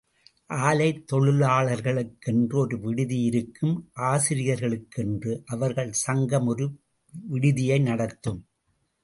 ஆலை 0.59 1.03
தொழிலாளர்களுக்கென்று 1.11 2.55
ஒரு 2.55 2.79
விடுதி 2.79 3.21
இருக்கும் 3.21 3.75
ஆசிரியர்களுக்கென்று, 3.99 5.41
அவர்கள் 5.45 5.91
சங்கம் 5.91 6.47
ஒரு 6.47 6.67
விடுதியை 7.27 7.79
நடத்தும். 7.79 8.41